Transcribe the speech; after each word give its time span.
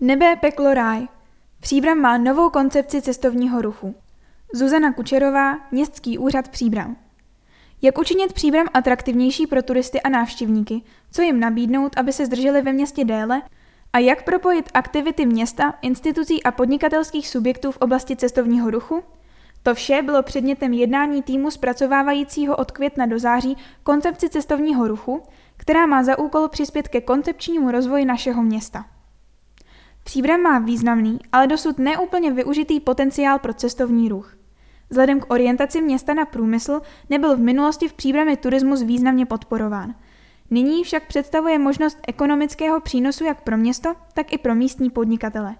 Nebe, 0.00 0.36
peklo, 0.36 0.74
ráj. 0.74 1.08
Příbram 1.60 1.98
má 1.98 2.18
novou 2.18 2.50
koncepci 2.50 3.02
cestovního 3.02 3.62
ruchu. 3.62 3.94
Zuzana 4.54 4.92
Kučerová, 4.92 5.58
Městský 5.70 6.18
úřad 6.18 6.48
Příbram. 6.48 6.96
Jak 7.82 7.98
učinit 7.98 8.32
Příbram 8.32 8.66
atraktivnější 8.74 9.46
pro 9.46 9.62
turisty 9.62 10.00
a 10.00 10.08
návštěvníky, 10.08 10.82
co 11.12 11.22
jim 11.22 11.40
nabídnout, 11.40 11.98
aby 11.98 12.12
se 12.12 12.26
zdrželi 12.26 12.62
ve 12.62 12.72
městě 12.72 13.04
déle 13.04 13.42
a 13.92 13.98
jak 13.98 14.24
propojit 14.24 14.70
aktivity 14.74 15.26
města, 15.26 15.74
institucí 15.82 16.42
a 16.42 16.50
podnikatelských 16.50 17.28
subjektů 17.28 17.72
v 17.72 17.76
oblasti 17.76 18.16
cestovního 18.16 18.70
ruchu? 18.70 19.02
To 19.62 19.74
vše 19.74 20.02
bylo 20.02 20.22
předmětem 20.22 20.72
jednání 20.72 21.22
týmu 21.22 21.50
zpracovávajícího 21.50 22.56
od 22.56 22.70
května 22.70 23.06
do 23.06 23.18
září 23.18 23.56
koncepci 23.82 24.28
cestovního 24.28 24.88
ruchu, 24.88 25.22
která 25.56 25.86
má 25.86 26.02
za 26.02 26.18
úkol 26.18 26.48
přispět 26.48 26.88
ke 26.88 27.00
koncepčnímu 27.00 27.70
rozvoji 27.70 28.04
našeho 28.04 28.42
města. 28.42 28.84
Příbram 30.06 30.40
má 30.40 30.58
významný, 30.58 31.18
ale 31.32 31.46
dosud 31.46 31.78
neúplně 31.78 32.32
využitý 32.32 32.80
potenciál 32.80 33.38
pro 33.38 33.54
cestovní 33.54 34.08
ruch. 34.08 34.36
Vzhledem 34.90 35.20
k 35.20 35.30
orientaci 35.32 35.80
města 35.80 36.14
na 36.14 36.24
průmysl 36.24 36.80
nebyl 37.10 37.36
v 37.36 37.40
minulosti 37.40 37.88
v 37.88 37.92
Příbrami 37.92 38.36
turismus 38.36 38.82
významně 38.82 39.26
podporován. 39.26 39.94
Nyní 40.50 40.84
však 40.84 41.06
představuje 41.06 41.58
možnost 41.58 41.98
ekonomického 42.08 42.80
přínosu 42.80 43.24
jak 43.24 43.42
pro 43.42 43.56
město, 43.56 43.94
tak 44.14 44.32
i 44.32 44.38
pro 44.38 44.54
místní 44.54 44.90
podnikatele. 44.90 45.56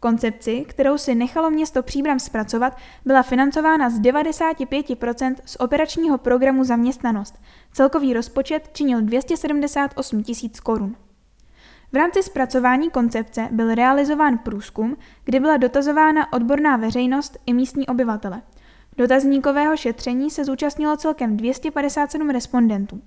Koncepci, 0.00 0.64
kterou 0.68 0.98
si 0.98 1.14
nechalo 1.14 1.50
město 1.50 1.82
Příbram 1.82 2.18
zpracovat, 2.18 2.76
byla 3.04 3.22
financována 3.22 3.90
z 3.90 4.00
95% 4.00 5.34
z 5.44 5.56
operačního 5.56 6.18
programu 6.18 6.64
Zaměstnanost. 6.64 7.38
Celkový 7.72 8.12
rozpočet 8.12 8.70
činil 8.72 9.02
278 9.02 10.22
tisíc 10.22 10.60
korun. 10.60 10.96
V 11.92 11.96
rámci 11.96 12.22
zpracování 12.22 12.90
koncepce 12.90 13.48
byl 13.50 13.74
realizován 13.74 14.38
průzkum, 14.38 14.96
kdy 15.24 15.40
byla 15.40 15.56
dotazována 15.56 16.32
odborná 16.32 16.76
veřejnost 16.76 17.38
i 17.46 17.52
místní 17.52 17.86
obyvatele. 17.86 18.42
Dotazníkového 18.96 19.76
šetření 19.76 20.30
se 20.30 20.44
zúčastnilo 20.44 20.96
celkem 20.96 21.36
257 21.36 22.30
respondentů. 22.30 23.00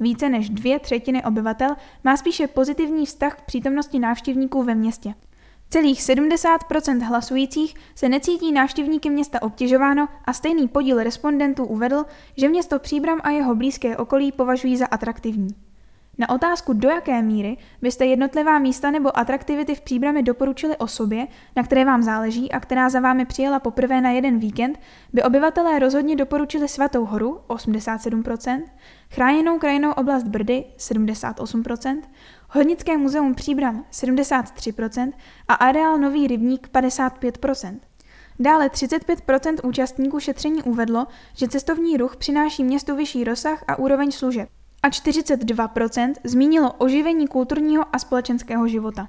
Více 0.00 0.28
než 0.28 0.50
dvě 0.50 0.78
třetiny 0.78 1.24
obyvatel 1.24 1.76
má 2.04 2.16
spíše 2.16 2.46
pozitivní 2.46 3.06
vztah 3.06 3.34
k 3.34 3.44
přítomnosti 3.44 3.98
návštěvníků 3.98 4.62
ve 4.62 4.74
městě. 4.74 5.14
Celých 5.70 6.00
70% 6.00 7.06
hlasujících 7.06 7.74
se 7.94 8.08
necítí 8.08 8.52
návštěvníky 8.52 9.10
města 9.10 9.42
obtěžováno 9.42 10.08
a 10.24 10.32
stejný 10.32 10.68
podíl 10.68 11.02
respondentů 11.02 11.64
uvedl, 11.64 12.04
že 12.36 12.48
město 12.48 12.78
Příbram 12.78 13.20
a 13.22 13.30
jeho 13.30 13.54
blízké 13.54 13.96
okolí 13.96 14.32
považují 14.32 14.76
za 14.76 14.86
atraktivní. 14.86 15.48
Na 16.18 16.28
otázku, 16.28 16.72
do 16.72 16.88
jaké 16.88 17.22
míry 17.22 17.56
byste 17.82 18.06
jednotlivá 18.06 18.58
místa 18.58 18.90
nebo 18.90 19.18
atraktivity 19.18 19.74
v 19.74 19.80
Příbrami 19.80 20.22
doporučili 20.22 20.76
osobě, 20.76 21.26
na 21.56 21.62
které 21.62 21.84
vám 21.84 22.02
záleží 22.02 22.52
a 22.52 22.60
která 22.60 22.90
za 22.90 23.00
vámi 23.00 23.24
přijela 23.24 23.60
poprvé 23.60 24.00
na 24.00 24.10
jeden 24.10 24.38
víkend, 24.38 24.78
by 25.12 25.22
obyvatelé 25.22 25.78
rozhodně 25.78 26.16
doporučili 26.16 26.68
Svatou 26.68 27.04
horu 27.04 27.40
87%, 27.48 28.62
chráněnou 29.10 29.58
krajinou 29.58 29.92
oblast 29.92 30.24
Brdy 30.24 30.64
78%, 30.78 32.02
Hornické 32.48 32.96
muzeum 32.96 33.34
Příbram 33.34 33.84
73% 33.92 35.12
a 35.48 35.54
areál 35.54 35.98
Nový 35.98 36.26
rybník 36.26 36.68
55%. 36.72 37.78
Dále 38.38 38.68
35% 38.68 39.68
účastníků 39.68 40.20
šetření 40.20 40.62
uvedlo, 40.62 41.06
že 41.36 41.48
cestovní 41.48 41.96
ruch 41.96 42.16
přináší 42.16 42.64
městu 42.64 42.96
vyšší 42.96 43.24
rozsah 43.24 43.64
a 43.68 43.78
úroveň 43.78 44.10
služeb 44.10 44.48
a 44.84 44.88
42% 44.88 46.14
zmínilo 46.24 46.72
oživení 46.72 47.28
kulturního 47.28 47.84
a 47.92 47.98
společenského 47.98 48.68
života. 48.68 49.08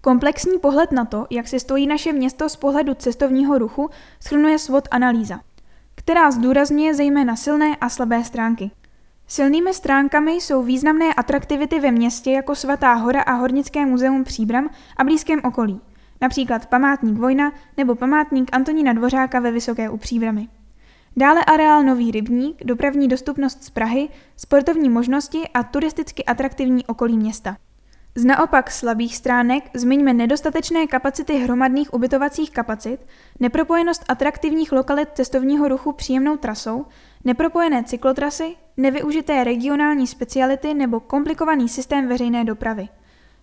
Komplexní 0.00 0.58
pohled 0.58 0.92
na 0.92 1.04
to, 1.04 1.26
jak 1.30 1.48
se 1.48 1.60
stojí 1.60 1.86
naše 1.86 2.12
město 2.12 2.48
z 2.48 2.56
pohledu 2.56 2.94
cestovního 2.94 3.58
ruchu, 3.58 3.90
schrnuje 4.20 4.58
SWOT 4.58 4.88
analýza, 4.90 5.40
která 5.94 6.30
zdůrazňuje 6.30 6.94
zejména 6.94 7.36
silné 7.36 7.76
a 7.76 7.88
slabé 7.88 8.24
stránky. 8.24 8.70
Silnými 9.26 9.74
stránkami 9.74 10.32
jsou 10.32 10.62
významné 10.62 11.14
atraktivity 11.14 11.80
ve 11.80 11.90
městě 11.90 12.30
jako 12.30 12.54
Svatá 12.54 12.94
hora 12.94 13.22
a 13.22 13.32
Hornické 13.32 13.86
muzeum 13.86 14.24
Příbram 14.24 14.70
a 14.96 15.04
blízkém 15.04 15.40
okolí, 15.44 15.80
například 16.20 16.66
památník 16.66 17.18
Vojna 17.18 17.52
nebo 17.76 17.94
památník 17.94 18.48
Antonína 18.52 18.92
Dvořáka 18.92 19.40
ve 19.40 19.50
Vysoké 19.50 19.90
u 19.90 19.96
Příbramy. 19.96 20.48
Dále 21.16 21.44
areál 21.44 21.82
Nový 21.82 22.10
rybník, 22.10 22.64
dopravní 22.64 23.08
dostupnost 23.08 23.64
z 23.64 23.70
Prahy, 23.70 24.08
sportovní 24.36 24.88
možnosti 24.88 25.48
a 25.54 25.62
turisticky 25.62 26.24
atraktivní 26.24 26.86
okolí 26.86 27.16
města. 27.16 27.56
Z 28.14 28.24
naopak 28.24 28.70
slabých 28.70 29.16
stránek 29.16 29.70
zmiňme 29.74 30.12
nedostatečné 30.12 30.86
kapacity 30.86 31.34
hromadných 31.38 31.94
ubytovacích 31.94 32.50
kapacit, 32.50 33.06
nepropojenost 33.40 34.04
atraktivních 34.08 34.72
lokalit 34.72 35.08
cestovního 35.14 35.68
ruchu 35.68 35.92
příjemnou 35.92 36.36
trasou, 36.36 36.86
nepropojené 37.24 37.84
cyklotrasy, 37.84 38.56
nevyužité 38.76 39.44
regionální 39.44 40.06
speciality 40.06 40.74
nebo 40.74 41.00
komplikovaný 41.00 41.68
systém 41.68 42.08
veřejné 42.08 42.44
dopravy. 42.44 42.88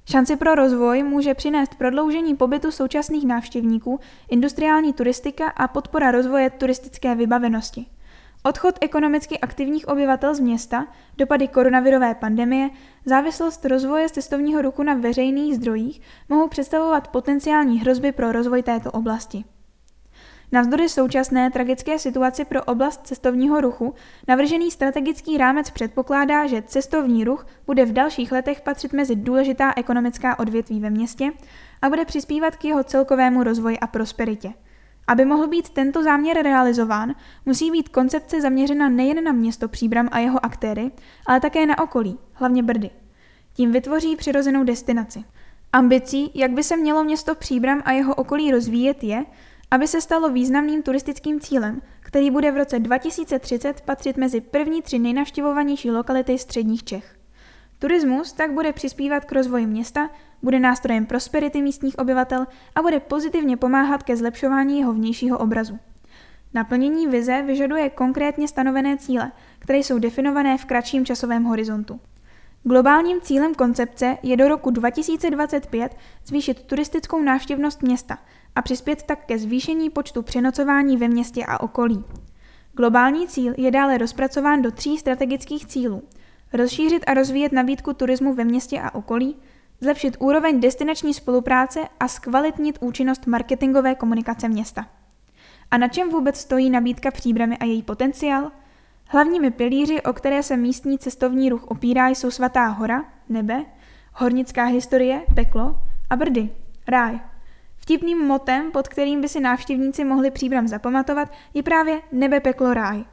Šanci 0.10 0.36
pro 0.36 0.56
rozvoj 0.56 1.04
může 1.04 1.34
přinést 1.34 1.76
prodloužení 1.76 2.36
pobytu 2.36 2.72
současných 2.72 3.26
návštěvníků, 3.26 4.00
industriální 4.30 4.94
turistika 4.94 5.50
a 5.50 5.68
podpora 5.68 6.12
rozvoje 6.12 6.50
turistické 6.50 7.16
vybavenosti. 7.16 7.86
Odchod 8.44 8.76
ekonomicky 8.82 9.40
aktivních 9.40 9.88
obyvatel 9.88 10.36
z 10.36 10.40
města, 10.40 10.88
dopady 11.18 11.48
koronavirové 11.48 12.16
pandemie, 12.16 12.70
závislost 13.06 13.66
rozvoje 13.66 14.10
cestovního 14.10 14.62
ruchu 14.62 14.84
na 14.84 14.94
veřejných 14.94 15.56
zdrojích 15.56 16.02
mohou 16.30 16.48
představovat 16.48 17.08
potenciální 17.08 17.80
hrozby 17.80 18.12
pro 18.12 18.32
rozvoj 18.32 18.64
této 18.64 18.92
oblasti. 18.92 19.44
Navzdory 20.52 20.90
současné 20.90 21.52
tragické 21.52 22.00
situaci 22.00 22.46
pro 22.46 22.64
oblast 22.64 23.08
cestovního 23.08 23.62
ruchu, 23.62 23.94
navržený 24.28 24.72
strategický 24.72 25.38
rámec 25.38 25.70
předpokládá, 25.70 26.48
že 26.48 26.62
cestovní 26.62 27.24
ruch 27.24 27.48
bude 27.66 27.86
v 27.86 27.94
dalších 27.94 28.32
letech 28.32 28.62
patřit 28.62 28.94
mezi 28.94 29.16
důležitá 29.16 29.74
ekonomická 29.76 30.40
odvětví 30.40 30.80
ve 30.80 30.90
městě 30.90 31.32
a 31.82 31.90
bude 31.90 32.06
přispívat 32.06 32.56
k 32.56 32.66
jeho 32.66 32.84
celkovému 32.84 33.44
rozvoji 33.44 33.80
a 33.80 33.88
prosperitě. 33.88 34.54
Aby 35.08 35.26
mohl 35.26 35.48
být 35.48 35.70
tento 35.70 36.04
záměr 36.04 36.38
realizován, 36.44 37.16
musí 37.46 37.72
být 37.72 37.90
koncepce 37.90 38.42
zaměřena 38.42 38.90
nejen 38.90 39.24
na 39.24 39.32
město 39.32 39.68
Příbram 39.68 40.10
a 40.12 40.20
jeho 40.20 40.46
aktéry, 40.46 40.92
ale 41.26 41.40
také 41.40 41.66
na 41.66 41.84
okolí, 41.84 42.18
hlavně 42.34 42.64
Brdy. 42.64 42.90
Tím 43.54 43.72
vytvoří 43.72 44.16
přirozenou 44.16 44.64
destinaci. 44.64 45.24
Ambicí, 45.74 46.32
jak 46.34 46.52
by 46.52 46.64
se 46.64 46.78
mělo 46.78 47.04
město 47.04 47.36
Příbram 47.36 47.82
a 47.86 47.92
jeho 47.92 48.16
okolí 48.16 48.52
rozvíjet, 48.52 49.04
je, 49.04 49.26
aby 49.72 49.88
se 49.88 50.02
stalo 50.02 50.30
významným 50.30 50.84
turistickým 50.84 51.40
cílem, 51.40 51.82
který 52.00 52.32
bude 52.32 52.52
v 52.52 52.58
roce 52.58 52.80
2030 52.80 53.82
patřit 53.82 54.18
mezi 54.18 54.42
první 54.42 54.82
tři 54.82 55.00
nejnavštěvovanější 55.00 55.92
lokality 55.92 56.38
středních 56.38 56.84
Čech. 56.84 57.16
Turismus 57.80 58.34
tak 58.34 58.54
bude 58.54 58.74
přispívat 58.74 59.26
k 59.26 59.32
rozvoji 59.32 59.66
města, 59.66 60.10
bude 60.42 60.60
nástrojem 60.60 61.06
prosperity 61.06 61.62
místních 61.62 62.00
obyvatel 62.00 62.48
a 62.76 62.82
bude 62.82 63.00
pozitivně 63.00 63.58
pomáhat 63.58 64.04
ke 64.04 64.18
zlepšování 64.18 64.80
jeho 64.80 64.94
vnějšího 64.94 65.38
obrazu. 65.38 65.80
Naplnění 66.54 67.08
vize 67.08 67.42
vyžaduje 67.42 67.90
konkrétně 67.90 68.48
stanovené 68.48 68.98
cíle, 68.98 69.32
které 69.60 69.80
jsou 69.80 70.00
definované 70.00 70.58
v 70.58 70.66
kratším 70.66 71.06
časovém 71.06 71.44
horizontu. 71.44 72.00
Globálním 72.68 73.22
cílem 73.22 73.56
koncepce 73.56 74.18
je 74.24 74.38
do 74.38 74.48
roku 74.48 74.70
2025 74.70 75.98
zvýšit 76.26 76.64
turistickou 76.64 77.22
návštěvnost 77.22 77.82
města 77.82 78.18
a 78.56 78.62
přispět 78.62 79.04
tak 79.04 79.26
ke 79.26 79.38
zvýšení 79.38 79.90
počtu 79.90 80.22
přenocování 80.22 80.98
ve 80.98 81.08
městě 81.08 81.46
a 81.48 81.60
okolí. 81.60 82.04
Globální 82.74 83.28
cíl 83.28 83.54
je 83.58 83.72
dále 83.72 83.98
rozpracován 83.98 84.62
do 84.62 84.72
tří 84.72 84.98
strategických 84.98 85.66
cílů. 85.66 86.04
Rozšířit 86.54 87.04
a 87.08 87.14
rozvíjet 87.14 87.52
nabídku 87.52 87.94
turismu 87.94 88.34
ve 88.34 88.44
městě 88.44 88.82
a 88.82 88.96
okolí, 88.96 89.36
zlepšit 89.82 90.18
úroveň 90.20 90.60
destinační 90.60 91.14
spolupráce 91.14 91.80
a 92.00 92.08
zkvalitnit 92.08 92.78
účinnost 92.82 93.28
marketingové 93.28 93.96
komunikace 93.96 94.50
města. 94.50 94.88
A 95.72 95.78
na 95.78 95.88
čem 95.88 96.10
vůbec 96.10 96.40
stojí 96.40 96.70
nabídka 96.70 97.12
příbramy 97.12 97.58
a 97.58 97.66
její 97.66 97.84
potenciál? 97.84 98.52
Hlavními 99.08 99.52
pilíři, 99.52 100.02
o 100.02 100.14
které 100.14 100.44
se 100.44 100.58
místní 100.58 100.98
cestovní 100.98 101.50
ruch 101.50 101.64
opírá, 101.64 102.08
jsou 102.08 102.32
Svatá 102.32 102.68
hora, 102.68 103.06
nebe, 103.30 103.66
hornická 104.14 104.66
historie, 104.66 105.26
peklo 105.36 105.82
a 106.10 106.16
Brdy, 106.16 106.50
ráj. 106.88 107.20
Vtipným 107.78 108.18
motem, 108.18 108.72
pod 108.72 108.88
kterým 108.88 109.22
by 109.22 109.30
si 109.30 109.40
návštěvníci 109.40 110.04
mohli 110.04 110.32
příbram 110.32 110.68
zapamatovat, 110.68 111.32
je 111.54 111.64
právě 111.64 112.02
nebe, 112.12 112.40
peklo, 112.40 112.74
ráj. 112.74 113.06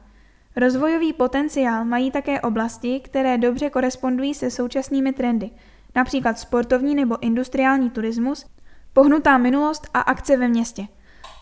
Rozvojový 0.55 1.13
potenciál 1.13 1.85
mají 1.85 2.11
také 2.11 2.41
oblasti, 2.41 2.99
které 2.99 3.37
dobře 3.37 3.69
korespondují 3.69 4.33
se 4.33 4.51
současnými 4.51 5.13
trendy, 5.13 5.49
například 5.95 6.39
sportovní 6.39 6.95
nebo 6.95 7.23
industriální 7.23 7.89
turismus, 7.89 8.45
pohnutá 8.93 9.37
minulost 9.37 9.87
a 9.93 9.99
akce 9.99 10.37
ve 10.37 10.47
městě. 10.47 10.87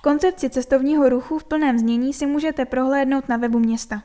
Koncepci 0.04 0.50
cestovního 0.50 1.09
ruchu 1.09 1.39
v 1.39 1.44
plném 1.44 1.80
znění 1.80 2.13
si 2.13 2.25
můžete 2.25 2.65
prohlédnout 2.65 3.30
na 3.30 3.38
webu 3.38 3.59
města. 3.59 4.04